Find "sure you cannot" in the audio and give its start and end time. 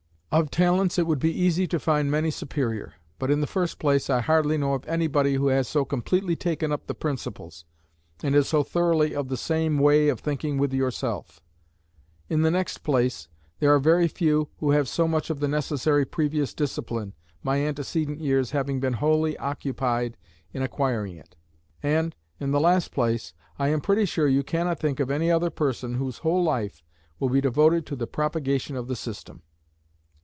24.05-24.79